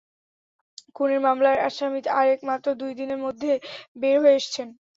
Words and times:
খুনের 0.95 1.19
মামলার 1.25 1.57
আসামি 1.67 1.99
তারেক 2.05 2.39
মাত্র 2.49 2.67
দুই 2.81 2.91
দিনের 2.99 3.19
মধ্যে 3.25 3.51
বের 3.95 4.15
হয়ে 4.23 4.37
গেছেন। 4.39 4.67